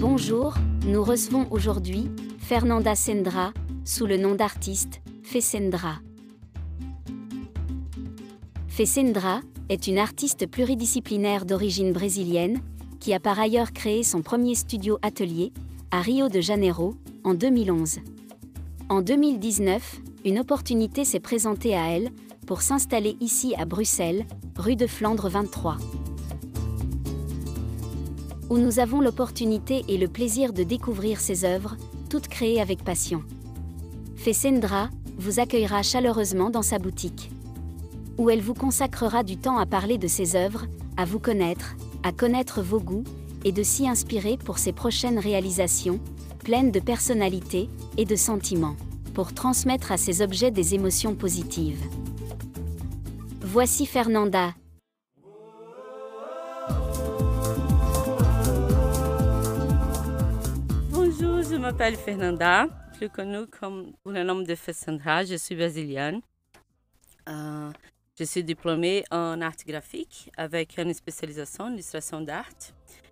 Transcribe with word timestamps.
Bonjour, 0.00 0.54
nous 0.84 1.04
recevons 1.04 1.46
aujourd'hui 1.52 2.10
Fernanda 2.40 2.96
Sendra, 2.96 3.52
sous 3.84 4.06
le 4.06 4.16
nom 4.16 4.34
d'artiste 4.34 5.00
Fessendra. 5.22 6.00
Fessendra 8.66 9.42
est 9.68 9.86
une 9.86 9.98
artiste 9.98 10.48
pluridisciplinaire 10.48 11.44
d'origine 11.44 11.92
brésilienne 11.92 12.60
qui 12.98 13.14
a 13.14 13.20
par 13.20 13.38
ailleurs 13.38 13.72
créé 13.72 14.02
son 14.02 14.22
premier 14.22 14.56
studio 14.56 14.98
atelier 15.02 15.52
à 15.92 16.00
Rio 16.00 16.28
de 16.28 16.40
Janeiro 16.40 16.96
en 17.22 17.34
2011. 17.34 18.00
En 18.88 19.02
2019, 19.02 20.00
une 20.24 20.40
opportunité 20.40 21.04
s'est 21.04 21.20
présentée 21.20 21.76
à 21.76 21.90
elle 21.90 22.10
pour 22.48 22.62
s'installer 22.62 23.18
ici 23.20 23.54
à 23.58 23.66
Bruxelles, 23.66 24.24
rue 24.56 24.74
de 24.74 24.86
Flandre 24.86 25.28
23 25.28 25.76
où 28.48 28.56
nous 28.56 28.78
avons 28.78 29.02
l'opportunité 29.02 29.84
et 29.88 29.98
le 29.98 30.08
plaisir 30.08 30.54
de 30.54 30.62
découvrir 30.62 31.20
ses 31.20 31.44
œuvres, 31.44 31.76
toutes 32.08 32.28
créées 32.28 32.62
avec 32.62 32.82
passion. 32.82 33.22
Fessendra 34.16 34.88
vous 35.18 35.38
accueillera 35.38 35.82
chaleureusement 35.82 36.48
dans 36.48 36.62
sa 36.62 36.78
boutique, 36.78 37.30
où 38.16 38.30
elle 38.30 38.40
vous 38.40 38.54
consacrera 38.54 39.22
du 39.22 39.36
temps 39.36 39.58
à 39.58 39.66
parler 39.66 39.98
de 39.98 40.08
ses 40.08 40.34
œuvres, 40.34 40.64
à 40.96 41.04
vous 41.04 41.18
connaître, 41.18 41.76
à 42.02 42.12
connaître 42.12 42.62
vos 42.62 42.80
goûts, 42.80 43.04
et 43.44 43.52
de 43.52 43.62
s'y 43.62 43.86
inspirer 43.86 44.38
pour 44.38 44.56
ses 44.56 44.72
prochaines 44.72 45.18
réalisations, 45.18 46.00
pleines 46.38 46.72
de 46.72 46.80
personnalité 46.80 47.68
et 47.98 48.06
de 48.06 48.16
sentiments, 48.16 48.76
pour 49.12 49.34
transmettre 49.34 49.92
à 49.92 49.98
ses 49.98 50.22
objets 50.22 50.50
des 50.50 50.74
émotions 50.74 51.14
positives. 51.14 51.84
Voici 53.50 53.86
Fernanda, 53.86 54.52
je 61.50 61.56
m'appelle 61.56 61.96
Fernanda, 61.96 62.66
plus 62.98 63.08
connue 63.08 63.46
comme 63.46 63.92
le 64.04 64.22
nom 64.22 64.42
de 64.42 64.54
Fessandra. 64.54 65.24
Je 65.24 65.36
suis 65.36 65.56
brésilienne. 65.56 66.20
Euh, 67.26 67.70
je 68.18 68.24
suis 68.24 68.44
diplômée 68.44 69.04
en 69.10 69.40
art 69.40 69.56
graphique 69.66 70.30
avec 70.36 70.76
une 70.78 70.92
spécialisation 70.92 71.64
en 71.64 71.72
illustration 71.72 72.20
d'art 72.20 72.50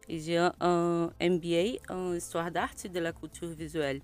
et 0.07 0.19
j'ai 0.21 0.37
un 0.37 1.11
MBA 1.19 1.79
en 1.89 2.13
histoire 2.13 2.51
d'art 2.51 2.75
et 2.85 2.91
de 2.91 3.01
la 3.01 3.13
culture 3.13 3.49
visuelle. 3.49 4.03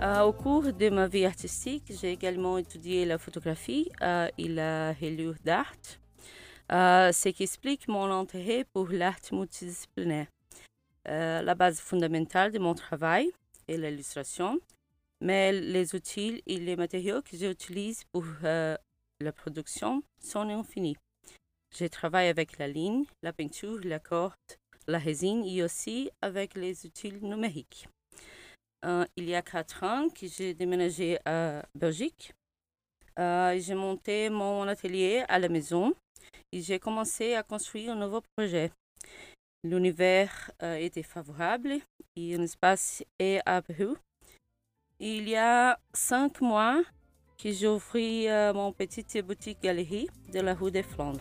Euh, 0.00 0.22
au 0.22 0.32
cours 0.32 0.72
de 0.72 0.90
ma 0.90 1.08
vie 1.08 1.24
artistique, 1.24 1.84
j'ai 2.00 2.12
également 2.12 2.58
étudié 2.58 3.04
la 3.04 3.18
photographie 3.18 3.90
euh, 4.00 4.28
et 4.38 4.48
la 4.48 4.92
reliure 4.92 5.34
d'art, 5.44 5.74
ce 6.70 7.28
qui 7.30 7.42
explique 7.42 7.88
mon 7.88 8.10
intérêt 8.10 8.64
pour 8.72 8.88
l'art 8.88 9.18
multidisciplinaire. 9.32 10.28
Euh, 11.08 11.40
la 11.40 11.54
base 11.54 11.80
fondamentale 11.80 12.52
de 12.52 12.58
mon 12.58 12.74
travail 12.74 13.30
est 13.66 13.78
l'illustration, 13.78 14.60
mais 15.22 15.52
les 15.52 15.94
outils 15.94 16.42
et 16.46 16.58
les 16.58 16.76
matériaux 16.76 17.22
que 17.22 17.36
j'utilise 17.36 18.04
pour 18.12 18.24
euh, 18.44 18.76
la 19.20 19.32
production 19.32 20.02
sont 20.20 20.48
infinis. 20.50 20.96
Je 21.74 21.86
travaille 21.86 22.28
avec 22.28 22.58
la 22.58 22.68
ligne, 22.68 23.04
la 23.22 23.32
peinture, 23.32 23.80
la 23.84 23.98
corde, 23.98 24.34
la 24.86 24.98
résine 24.98 25.44
et 25.44 25.62
aussi 25.62 26.10
avec 26.20 26.54
les 26.54 26.84
outils 26.84 27.12
numériques. 27.22 27.88
Euh, 28.84 29.04
il 29.16 29.28
y 29.28 29.34
a 29.34 29.42
quatre 29.42 29.82
ans 29.82 30.08
que 30.08 30.26
j'ai 30.26 30.54
déménagé 30.54 31.18
à 31.24 31.62
Belgique. 31.74 32.32
j'ai 33.16 33.74
monté 33.74 34.30
mon 34.30 34.68
atelier 34.68 35.24
à 35.28 35.38
la 35.38 35.48
maison 35.48 35.94
et 36.52 36.62
j'ai 36.62 36.78
commencé 36.78 37.34
à 37.34 37.42
construire 37.42 37.92
un 37.92 37.96
nouveau 37.96 38.22
projet. 38.36 38.70
L'univers 39.64 40.50
euh, 40.62 40.76
était 40.76 41.02
favorable 41.02 41.80
et 42.16 42.36
un 42.36 42.42
espace 42.42 43.02
est 43.18 43.40
apparu. 43.44 43.96
Il 45.00 45.28
y 45.28 45.36
a 45.36 45.78
cinq 45.92 46.40
mois 46.40 46.82
que 47.36 47.50
j'ai 47.50 47.66
ouvert 47.66 48.52
euh, 48.52 48.52
mon 48.54 48.72
petite 48.72 49.18
boutique 49.18 49.60
galerie 49.62 50.08
de 50.32 50.40
la 50.40 50.54
rue 50.54 50.70
des 50.70 50.82
Flandres. 50.82 51.20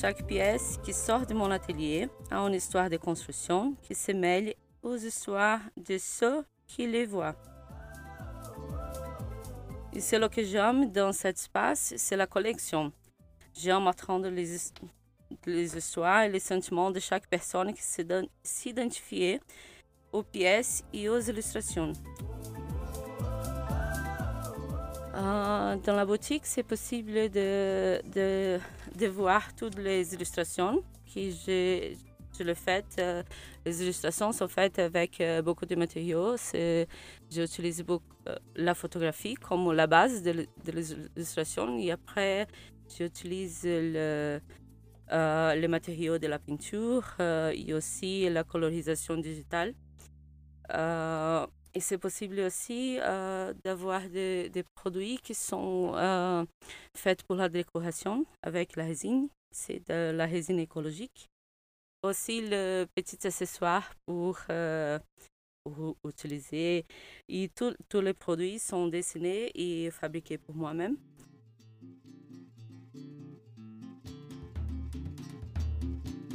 Chaque 0.00 0.24
pièce 0.28 0.78
qui 0.84 0.92
sort 0.92 1.26
de 1.26 1.34
mon 1.34 1.50
atelier 1.50 2.08
a 2.30 2.38
une 2.46 2.54
histoire 2.54 2.88
de 2.88 2.96
construction 2.98 3.74
qui 3.82 3.96
se 3.96 4.12
mêle 4.12 4.54
aux 4.80 4.94
histoires 4.94 5.58
de 5.76 5.98
ceux 5.98 6.44
qui 6.68 6.86
les 6.86 7.04
voient. 7.04 7.34
Et 9.92 10.00
ce 10.00 10.24
que 10.28 10.44
j'aime 10.44 10.92
dans 10.92 11.12
cet 11.12 11.36
espace, 11.38 11.94
c'est 11.96 12.16
la 12.16 12.28
collection. 12.28 12.92
J'aime 13.52 13.88
apprendre 13.88 14.28
les, 14.28 14.46
les 15.46 15.76
histoires 15.76 16.22
et 16.22 16.28
les 16.28 16.38
sentiments 16.38 16.92
de 16.92 17.00
chaque 17.00 17.26
personne 17.26 17.74
qui 17.74 17.82
s'identifie 18.44 19.40
aux 20.12 20.22
pièces 20.22 20.84
et 20.92 21.08
aux 21.08 21.18
illustrations. 21.18 21.92
Euh, 25.18 25.76
dans 25.84 25.96
la 25.96 26.06
boutique, 26.06 26.46
c'est 26.46 26.62
possible 26.62 27.28
de, 27.30 28.60
voir 29.08 29.54
toutes 29.56 29.76
les 29.76 30.14
illustrations 30.14 30.82
que 31.12 31.30
je 32.38 32.44
le 32.44 32.54
fais. 32.54 32.84
Euh, 33.00 33.22
les 33.66 33.82
illustrations 33.82 34.30
sont 34.30 34.46
faites 34.46 34.78
avec 34.78 35.20
euh, 35.20 35.42
beaucoup 35.42 35.66
de 35.66 35.74
matériaux. 35.74 36.36
J'utilise 37.30 37.82
beaucoup 37.82 38.04
la 38.54 38.74
photographie 38.74 39.34
comme 39.34 39.72
la 39.72 39.86
base 39.86 40.22
de, 40.22 40.32
de 40.64 40.72
l'illustration 40.72 41.78
et 41.78 41.90
après, 41.90 42.46
j'utilise 42.96 43.62
le, 43.64 44.40
les 45.10 45.68
matériaux 45.68 46.18
de 46.18 46.28
la 46.28 46.38
peinture 46.38 47.16
et 47.20 47.74
aussi 47.74 48.28
la 48.28 48.44
colorisation 48.44 49.16
digitale. 49.16 49.74
Euh, 51.78 51.80
et 51.80 51.80
c'est 51.80 51.98
possible 51.98 52.40
aussi 52.40 52.98
d'avoir 53.64 54.08
des, 54.08 54.64
produits 54.74 55.18
qui 55.22 55.34
sont 55.34 55.94
faits 56.94 57.22
pour 57.24 57.36
la 57.36 57.48
décoration 57.48 58.26
avec 58.42 58.76
la 58.76 58.84
résine. 58.84 59.28
C'est 59.50 59.86
de 59.88 60.12
la 60.12 60.26
résine 60.26 60.58
écologique. 60.58 61.28
Aussi 62.02 62.42
le 62.42 62.86
petit 62.94 63.26
accessoire 63.26 63.92
pour, 64.06 64.38
pour 65.64 65.96
utiliser. 66.04 66.84
Et 67.28 67.50
tous 67.56 68.00
les 68.00 68.14
produits 68.14 68.58
sont 68.58 68.88
dessinés 68.88 69.50
et 69.54 69.90
fabriqués 69.90 70.38
pour 70.38 70.54
moi-même. 70.54 70.96